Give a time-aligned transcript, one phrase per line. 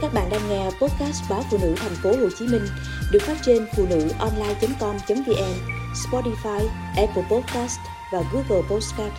[0.00, 2.62] Các bạn đang nghe podcast báo phụ nữ thành phố Hồ Chí Minh
[3.12, 5.54] được phát trên phụ nữ online.com.vn,
[5.94, 7.78] Spotify, Apple Podcast
[8.12, 9.12] và Google Podcast.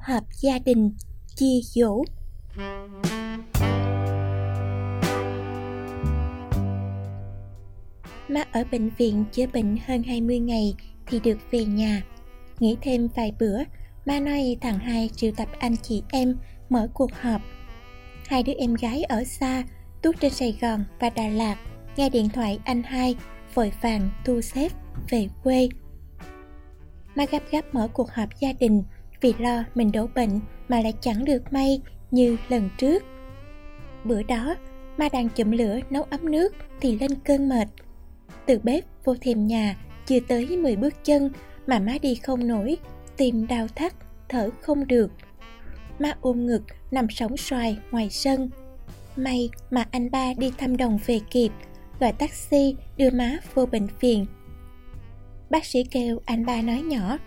[0.00, 0.92] Họp gia đình
[1.36, 2.04] chia dỗ
[8.28, 10.74] Má ở bệnh viện chữa bệnh hơn 20 ngày
[11.06, 12.02] thì được về nhà.
[12.58, 13.58] Nghỉ thêm vài bữa,
[14.06, 16.36] Ma nói thằng hai triệu tập anh chị em
[16.68, 17.40] mở cuộc họp
[18.28, 19.64] hai đứa em gái ở xa,
[20.02, 21.56] tuốt trên sài gòn và đà lạt,
[21.96, 23.16] nghe điện thoại anh hai,
[23.54, 24.72] vội vàng thu xếp
[25.10, 25.68] về quê.
[27.14, 28.82] Má gấp gáp mở cuộc họp gia đình
[29.20, 31.80] vì lo mình đổ bệnh mà lại chẳng được may
[32.10, 33.02] như lần trước.
[34.04, 34.54] Bữa đó
[34.96, 37.68] ma đang chụm lửa nấu ấm nước thì lên cơn mệt.
[38.46, 41.30] Từ bếp vô thềm nhà, chưa tới 10 bước chân
[41.66, 42.76] mà má đi không nổi,
[43.16, 43.94] tim đau thắt,
[44.28, 45.10] thở không được
[45.98, 48.50] má ôm ngực, nằm sóng xoài ngoài sân.
[49.16, 51.52] May mà anh ba đi thăm đồng về kịp,
[52.00, 54.26] gọi taxi đưa má vô bệnh viện.
[55.50, 57.18] Bác sĩ kêu anh ba nói nhỏ,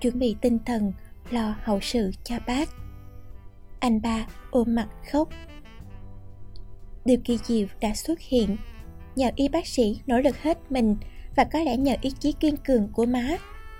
[0.00, 0.92] chuẩn bị tinh thần,
[1.30, 2.68] lo hậu sự cho bác.
[3.80, 5.28] Anh ba ôm mặt khóc.
[7.04, 8.56] Điều kỳ diệu đã xuất hiện,
[9.16, 10.96] nhờ y bác sĩ nỗ lực hết mình
[11.36, 13.36] và có lẽ nhờ ý chí kiên cường của má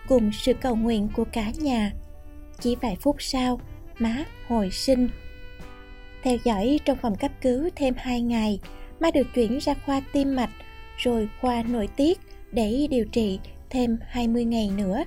[0.09, 1.93] cùng sự cầu nguyện của cả nhà.
[2.61, 3.61] Chỉ vài phút sau
[4.03, 5.09] má hồi sinh.
[6.23, 8.61] Theo dõi trong phòng cấp cứu thêm 2 ngày,
[9.01, 10.51] má được chuyển ra khoa tim mạch
[10.97, 12.21] rồi khoa nội tiết
[12.53, 13.39] để điều trị
[13.71, 15.05] thêm 20 ngày nữa.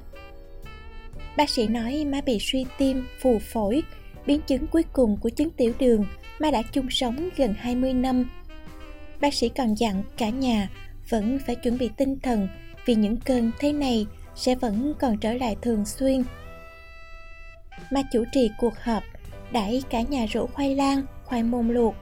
[1.37, 3.83] Bác sĩ nói má bị suy tim, phù phổi,
[4.25, 6.05] biến chứng cuối cùng của chứng tiểu đường,
[6.39, 8.29] má đã chung sống gần 20 năm.
[9.21, 10.69] Bác sĩ còn dặn cả nhà
[11.09, 12.47] vẫn phải chuẩn bị tinh thần
[12.85, 16.23] vì những cơn thế này sẽ vẫn còn trở lại thường xuyên
[17.91, 19.03] mà chủ trì cuộc họp
[19.51, 21.95] đẩy cả nhà rủ khoai lang, khoai môn luộc.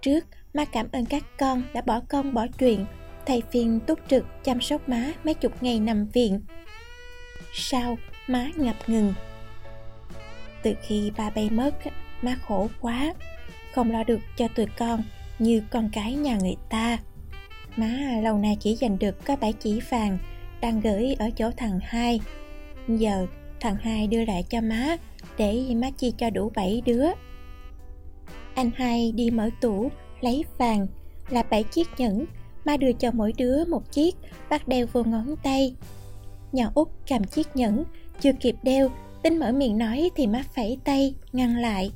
[0.00, 2.86] Trước, má cảm ơn các con đã bỏ công bỏ chuyện,
[3.26, 6.40] thầy phiên túc trực chăm sóc má mấy chục ngày nằm viện.
[7.52, 9.14] Sau, má ngập ngừng.
[10.62, 11.74] Từ khi ba bay mất,
[12.22, 13.14] má khổ quá,
[13.72, 15.02] không lo được cho tụi con
[15.38, 16.98] như con cái nhà người ta.
[17.76, 20.18] Má lâu nay chỉ giành được có bảy chỉ vàng
[20.60, 22.20] đang gửi ở chỗ thằng hai.
[22.88, 23.26] Giờ
[23.60, 24.96] thằng hai đưa lại cho má,
[25.38, 27.06] để má chia cho đủ bảy đứa.
[28.54, 30.86] Anh hai đi mở tủ, lấy vàng,
[31.30, 32.24] là bảy chiếc nhẫn.
[32.64, 34.16] Má đưa cho mỗi đứa một chiếc,
[34.50, 35.74] bắt đeo vô ngón tay.
[36.52, 37.84] Nhỏ út cầm chiếc nhẫn,
[38.20, 38.90] chưa kịp đeo,
[39.22, 41.92] tính mở miệng nói thì má phẩy tay, ngăn lại.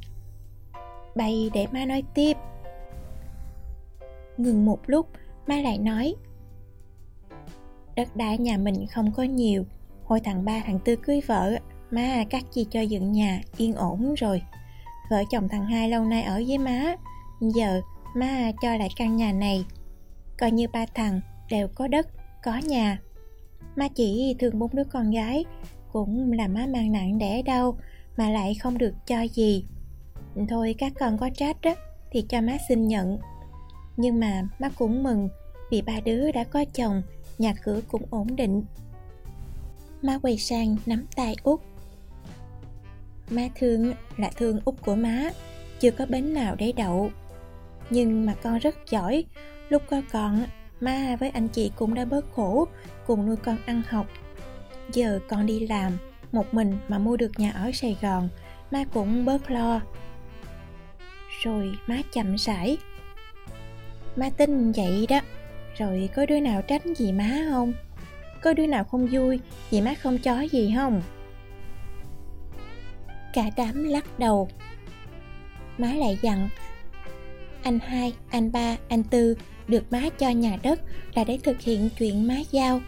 [1.16, 2.36] Bày để má nói tiếp.
[4.36, 5.06] Ngừng một lúc,
[5.46, 6.14] má lại nói,
[7.96, 9.64] đất đai nhà mình không có nhiều
[10.04, 11.58] hồi thằng ba thằng tư cưới vợ,
[11.90, 14.42] má cắt chi cho dựng nhà, yên ổn rồi.
[15.10, 16.94] Vợ chồng thằng hai lâu nay ở với má,
[17.40, 17.80] giờ
[18.16, 19.64] má cho lại căn nhà này.
[20.38, 21.20] Coi như ba thằng
[21.50, 22.08] đều có đất,
[22.42, 22.98] có nhà.
[23.76, 25.44] Má chỉ thương bốn đứa con gái,
[25.92, 27.78] cũng là má mang nặng đẻ đau,
[28.16, 29.64] mà lại không được cho gì.
[30.48, 31.74] Thôi các con có trách đó
[32.10, 33.18] thì cho má xin nhận.
[33.96, 35.28] Nhưng mà má cũng mừng
[35.70, 37.02] vì ba đứa đã có chồng,
[37.38, 38.64] nhà cửa cũng ổn định
[40.02, 41.60] má quay sang nắm tay út.
[43.30, 45.30] Má thương là thương út của má,
[45.80, 47.10] chưa có bến nào để đậu.
[47.90, 49.24] Nhưng mà con rất giỏi,
[49.68, 50.46] lúc có con
[50.80, 52.68] má với anh chị cũng đã bớt khổ,
[53.06, 54.06] cùng nuôi con ăn học.
[54.92, 55.92] Giờ con đi làm,
[56.32, 58.28] một mình mà mua được nhà ở sài gòn
[58.70, 59.80] má cũng bớt lo.
[61.42, 62.76] Rồi má chậm rãi.
[64.16, 65.20] Má tin vậy đó,
[65.78, 67.72] rồi có đứa nào tránh gì má không?
[68.42, 71.02] Có đứa nào không vui vì má không chó gì không?
[73.32, 74.48] Cả đám lắc đầu.
[75.78, 76.48] Má lại dặn,
[77.62, 79.36] anh hai, anh ba, anh tư,
[79.68, 80.80] được má cho nhà đất
[81.14, 82.80] là để thực hiện chuyện má giao.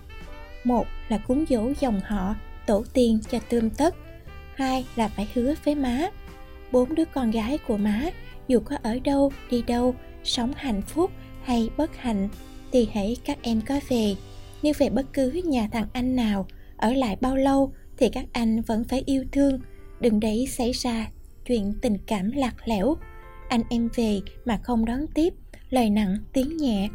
[0.64, 2.34] Một là cúng dỗ dòng họ,
[2.66, 3.94] tổ tiên cho tươm tất.
[4.54, 6.08] Hai là phải hứa với má.
[6.72, 8.10] Bốn đứa con gái của má,
[8.48, 11.10] dù có ở đâu, đi đâu, sống hạnh phúc
[11.44, 12.28] hay bất hạnh
[12.72, 14.14] thì hãy các em có về
[14.64, 16.46] nếu về bất cứ nhà thằng anh nào,
[16.76, 19.60] ở lại bao lâu thì các anh vẫn phải yêu thương.
[20.00, 21.10] Đừng để xảy ra
[21.46, 22.94] chuyện tình cảm lạc lẽo.
[23.48, 25.34] Anh em về mà không đón tiếp,
[25.70, 26.88] lời nặng tiếng nhẹ,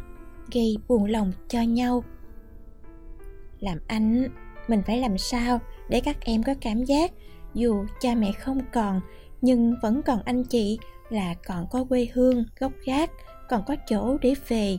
[0.52, 2.04] gây buồn lòng cho nhau.
[3.60, 4.28] Làm anh,
[4.68, 7.12] mình phải làm sao để các em có cảm giác
[7.54, 9.00] dù cha mẹ không còn,
[9.40, 10.78] nhưng vẫn còn anh chị
[11.10, 13.10] là còn có quê hương gốc gác,
[13.48, 14.78] còn có chỗ để về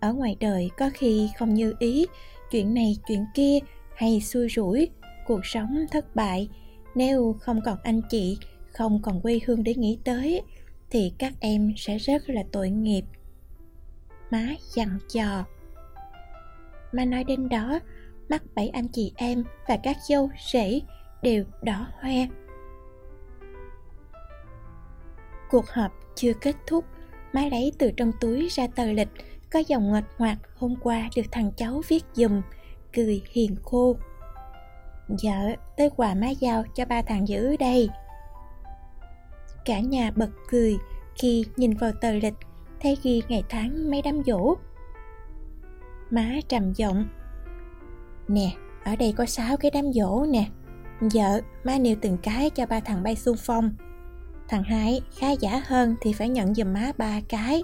[0.00, 2.06] ở ngoài đời có khi không như ý,
[2.50, 3.58] chuyện này, chuyện kia,
[3.96, 4.88] hay xui rủi,
[5.26, 6.48] cuộc sống thất bại.
[6.94, 8.38] Nếu không còn anh chị,
[8.72, 10.42] không còn quê hương để nghĩ tới,
[10.90, 13.04] thì các em sẽ rất là tội nghiệp.
[14.30, 15.44] Má dặn dò.
[16.92, 17.80] Mà nói đến đó
[18.28, 20.80] mắt bảy anh chị em và các dâu rể
[21.22, 22.26] đều đỏ hoe.
[25.50, 26.84] Cuộc họp chưa kết thúc,
[27.32, 29.08] má lấy từ trong túi ra tờ lịch
[29.50, 32.42] có dòng ngoạch ngoạc hôm qua được thằng cháu viết dùm
[32.92, 33.96] cười hiền khô.
[35.08, 37.88] Vợ, tới quà má giao cho ba thằng giữ đây.
[39.64, 40.76] Cả nhà bật cười
[41.14, 42.34] khi nhìn vào tờ lịch
[42.80, 44.54] Thấy ghi ngày tháng mấy đám dỗ
[46.10, 47.08] Má trầm giọng
[48.28, 48.52] Nè,
[48.84, 50.46] ở đây có sáu cái đám dỗ nè.
[51.00, 53.74] Vợ, má nêu từng cái cho ba thằng bay xung phong.
[54.48, 57.62] Thằng hai khá giả hơn thì phải nhận giùm má ba cái.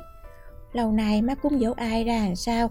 [0.74, 2.70] Lâu nay má cúng dỗ ai ra làm sao?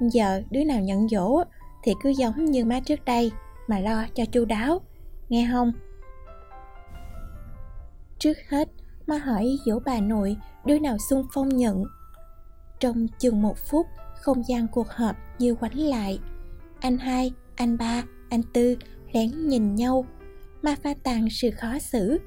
[0.00, 1.42] Giờ đứa nào nhận dỗ
[1.82, 3.32] thì cứ giống như má trước đây,
[3.68, 4.80] mà lo cho chu đáo.
[5.28, 5.72] Nghe không?
[8.18, 8.68] Trước hết,
[9.06, 11.84] má hỏi dỗ bà nội đứa nào xung phong nhận.
[12.80, 13.86] Trong chừng một phút,
[14.20, 16.20] không gian cuộc họp như quánh lại.
[16.80, 18.76] Anh hai, anh ba, anh tư
[19.12, 20.06] lén nhìn nhau.
[20.62, 22.18] Ma pha tàn sự khó xử.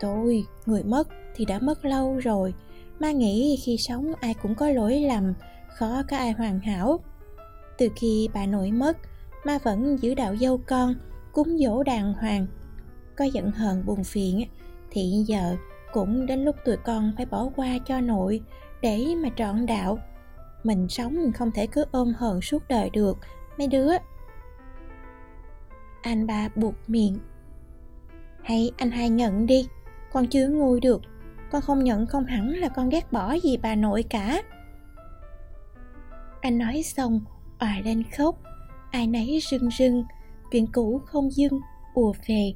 [0.00, 2.54] Tôi, người mất thì đã mất lâu rồi
[2.98, 5.34] ma nghĩ khi sống ai cũng có lỗi lầm,
[5.68, 7.00] khó có ai hoàn hảo.
[7.78, 8.96] Từ khi bà nội mất
[9.44, 10.94] ma vẫn giữ đạo dâu con,
[11.32, 12.46] cúng dỗ đàng hoàng.
[13.16, 14.48] Có giận hờn buồn phiền,
[14.90, 15.56] thì giờ
[15.92, 18.40] cũng đến lúc tụi con phải bỏ qua cho nội
[18.82, 19.98] để mà trọn đạo.
[20.64, 23.18] Mình sống không thể cứ ôm hờn suốt đời được,
[23.58, 23.90] mấy đứa.
[26.02, 27.18] Anh ba buộc miệng.
[28.42, 29.68] Hay anh hai nhận đi,
[30.12, 31.02] con chưa nguôi được
[31.50, 34.42] con không nhận không hẳn là con ghét bỏ gì bà nội cả.
[36.40, 37.20] Anh nói xong,
[37.58, 38.38] òa lên khóc.
[38.90, 40.04] Ai nấy rưng rưng,
[40.52, 41.60] chuyện cũ không dưng,
[41.94, 42.52] ùa về.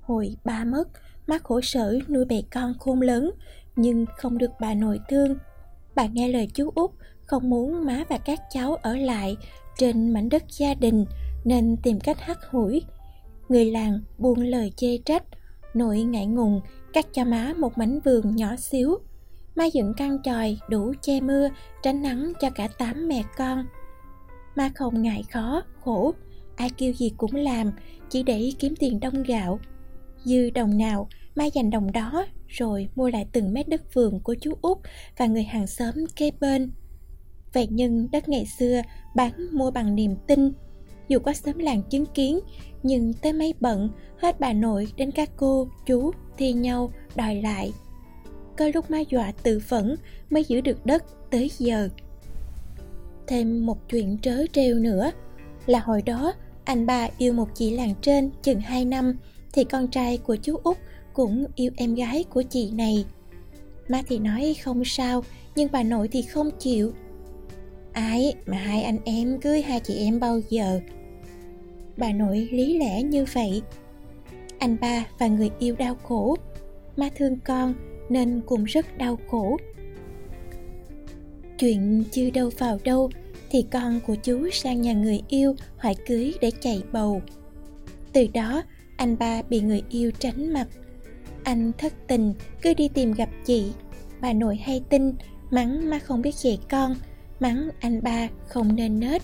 [0.00, 0.88] Hồi ba mất,
[1.26, 3.30] má khổ sở nuôi bầy con khôn lớn,
[3.76, 5.36] nhưng không được bà nội thương.
[5.94, 6.90] Bà nghe lời chú út,
[7.24, 9.36] không muốn má và các cháu ở lại
[9.76, 11.04] trên mảnh đất gia đình,
[11.44, 12.82] nên tìm cách hắt hủi.
[13.48, 15.22] Người làng buông lời chê trách
[15.74, 16.60] nội ngại ngùng
[16.92, 18.98] cắt cho má một mảnh vườn nhỏ xíu.
[19.56, 21.48] Má dựng căn tròi đủ che mưa,
[21.82, 23.66] tránh nắng cho cả tám mẹ con.
[24.56, 26.14] Má không ngại khó, khổ.
[26.56, 27.72] Ai kêu gì cũng làm,
[28.10, 29.60] chỉ để kiếm tiền đông gạo.
[30.24, 34.34] Dư đồng nào, má dành đồng đó, rồi mua lại từng mét đất vườn của
[34.40, 34.78] chú út
[35.18, 36.70] và người hàng xóm kế bên.
[37.52, 38.82] Vậy nhưng đất ngày xưa,
[39.16, 40.52] bán mua bằng niềm tin
[41.08, 42.40] dù có sớm làng chứng kiến,
[42.82, 47.72] nhưng tới mấy bận, hết bà nội đến các cô, chú thi nhau đòi lại.
[48.56, 49.96] Có lúc ma dọa tự phẫn
[50.30, 51.88] mới giữ được đất tới giờ.
[53.26, 55.10] Thêm một chuyện trớ trêu nữa,
[55.66, 56.32] là hồi đó
[56.64, 59.18] anh ba yêu một chị làng trên chừng 2 năm,
[59.52, 60.76] thì con trai của chú út
[61.12, 63.04] cũng yêu em gái của chị này.
[63.88, 65.24] Má thì nói không sao,
[65.56, 66.92] nhưng bà nội thì không chịu.
[67.92, 70.80] Ai mà hai anh em cưới hai chị em bao giờ?
[71.98, 73.62] Bà nội lý lẽ như vậy.
[74.58, 76.36] Anh ba và người yêu đau khổ.
[76.96, 77.74] Má thương con
[78.08, 79.56] nên cũng rất đau khổ.
[81.58, 83.10] Chuyện chưa đâu vào đâu
[83.50, 87.22] thì con của chú sang nhà người yêu hỏi cưới để chạy bầu.
[88.12, 88.62] Từ đó,
[88.96, 90.66] anh ba bị người yêu tránh mặt.
[91.44, 93.72] Anh thất tình, cứ đi tìm gặp chị.
[94.20, 95.12] Bà nội hay tin,
[95.50, 96.94] mắng mà không biết dạy con,
[97.40, 99.22] mắng anh ba không nên nết.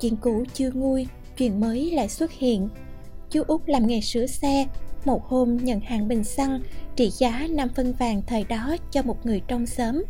[0.00, 1.06] Chuyện cũ chưa nguôi
[1.38, 2.68] chuyện mới lại xuất hiện.
[3.30, 4.66] Chú út làm nghề sửa xe,
[5.04, 6.62] một hôm nhận hàng bình xăng,
[6.96, 10.04] trị giá 5 phân vàng thời đó cho một người trong xóm.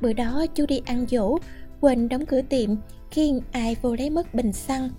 [0.00, 1.38] Bữa đó chú đi ăn dỗ,
[1.80, 2.70] quên đóng cửa tiệm,
[3.10, 4.90] khi ai vô lấy mất bình xăng.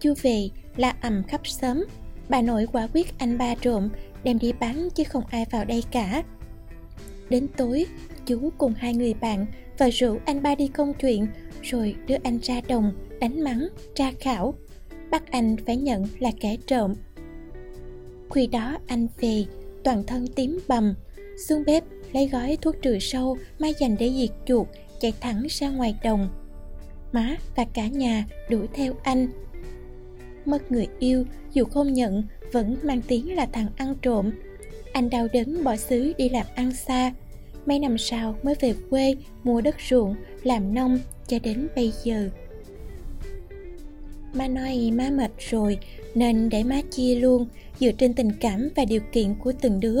[0.00, 1.84] Chú về, la ầm khắp xóm.
[2.28, 3.88] Bà nội quả quyết anh ba trộm,
[4.24, 6.22] đem đi bán chứ không ai vào đây cả.
[7.30, 7.86] Đến tối
[8.26, 9.46] chú cùng hai người bạn
[9.78, 11.26] và rủ anh ba đi công chuyện,
[11.62, 14.54] rồi đưa anh ra đồng, đánh mắng, tra khảo.
[15.10, 16.94] Bắt anh phải nhận là kẻ trộm.
[18.34, 19.44] Khi đó anh về,
[19.84, 20.94] toàn thân tím bầm.
[21.48, 24.66] Xuống bếp, lấy gói thuốc trừ sâu mai dành để diệt chuột,
[25.00, 26.28] chạy thẳng ra ngoài đồng.
[27.12, 29.28] Má và cả nhà đuổi theo anh.
[30.44, 34.30] Mất người yêu, dù không nhận, vẫn mang tiếng là thằng ăn trộm.
[34.92, 37.12] Anh đau đớn bỏ xứ đi làm ăn xa
[37.66, 42.28] mấy năm sau mới về quê mua đất ruộng, làm nông cho đến bây giờ.
[44.34, 45.78] Má nói má mệt rồi,
[46.14, 47.46] nên để má chia luôn,
[47.80, 50.00] dựa trên tình cảm và điều kiện của từng đứa.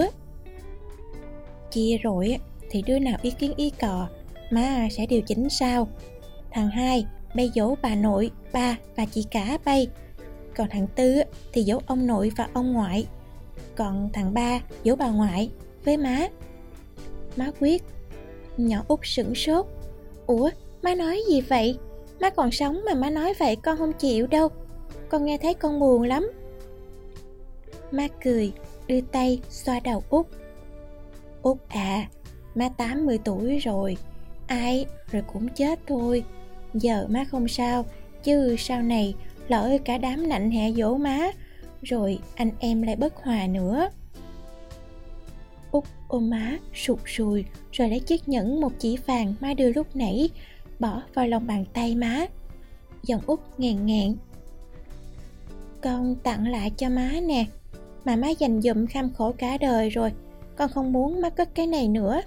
[1.70, 2.38] Chia rồi
[2.70, 4.08] thì đứa nào ý kiến ý cò
[4.50, 5.88] má sẽ điều chỉnh sao.
[6.50, 9.88] thằng hai bay dỗ bà nội, ba và chị cả bay.
[10.56, 13.06] Còn thằng tư thì dỗ ông nội và ông ngoại.
[13.76, 15.50] Còn thằng ba dỗ bà ngoại
[15.84, 16.28] với má
[17.36, 17.82] má quyết.
[18.56, 19.66] Nhỏ út sửng sốt.
[20.26, 20.50] Ủa,
[20.82, 21.78] má nói gì vậy?
[22.20, 24.48] Má còn sống mà má nói vậy con không chịu đâu.
[25.08, 26.30] Con nghe thấy con buồn lắm.
[27.90, 28.52] Má cười,
[28.86, 30.26] đưa tay xoa đầu út.
[31.42, 32.06] Út à
[32.54, 33.96] má 80 tuổi rồi.
[34.46, 36.24] Ai, rồi cũng chết thôi.
[36.74, 37.84] Giờ má không sao,
[38.22, 39.14] chứ sau này
[39.48, 41.30] lỡ cả đám nạnh hẹ dỗ má,
[41.82, 43.88] rồi anh em lại bất hòa nữa
[45.76, 49.96] út ôm má, sụt sùi, rồi lấy chiếc nhẫn một chỉ vàng má đưa lúc
[49.96, 50.30] nãy,
[50.78, 52.26] bỏ vào lòng bàn tay má.
[53.02, 54.14] Giọng út ngàn ngạn
[55.86, 57.44] con tặng lại cho má nè.
[58.04, 60.12] Mà má dành dụm kham khổ cả đời rồi.
[60.56, 62.20] Con không muốn má cất cái này nữa.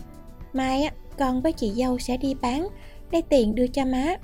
[0.53, 2.67] Mai á, con với chị dâu sẽ đi bán,
[3.11, 4.15] lấy tiền đưa cho má.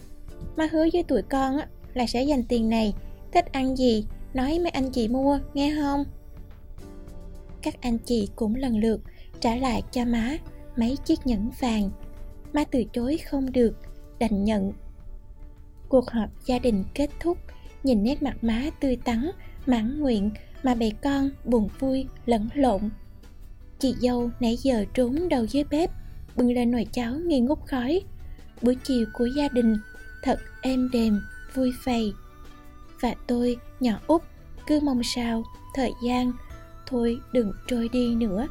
[0.55, 2.93] Má hứa với tụi con á, là sẽ dành tiền này.
[3.31, 6.05] Thích ăn gì, nói mấy anh chị mua, nghe không?
[7.61, 9.01] Các anh chị cũng lần lượt
[9.39, 10.37] trả lại cho má
[10.77, 11.89] mấy chiếc nhẫn vàng.
[12.53, 13.77] Má từ chối không được,
[14.19, 14.73] đành nhận.
[15.89, 17.37] Cuộc họp gia đình kết thúc,
[17.83, 19.31] nhìn nét mặt má tươi tắn,
[19.65, 20.31] mãn nguyện
[20.63, 22.81] mà bè con buồn vui, lẫn lộn.
[23.79, 25.91] Chị dâu nãy giờ trốn đầu dưới bếp,
[26.35, 28.01] bưng lên nồi cháo nghi ngút khói.
[28.61, 29.77] Buổi chiều của gia đình,
[30.23, 31.21] thật êm đềm,
[31.53, 32.13] vui phầy.
[33.01, 34.21] Và tôi, nhỏ út,
[34.67, 35.43] cứ mong sao
[35.75, 36.31] thời gian
[36.85, 38.47] thôi đừng trôi đi nữa.